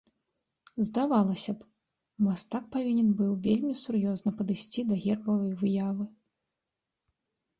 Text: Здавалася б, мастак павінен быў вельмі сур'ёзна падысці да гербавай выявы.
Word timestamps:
Здавалася 0.85 1.53
б, 1.57 1.67
мастак 2.27 2.63
павінен 2.75 3.11
быў 3.19 3.31
вельмі 3.47 3.75
сур'ёзна 3.83 4.33
падысці 4.39 4.79
да 4.93 4.97
гербавай 5.05 5.53
выявы. 5.61 6.05